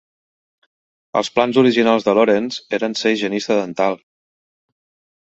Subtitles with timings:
[1.21, 4.03] Els plans originals de Lawrence eren ser higienista dental.